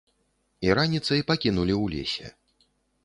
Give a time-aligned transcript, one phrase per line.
[0.67, 2.27] І раніцай пакінулі ў лесе.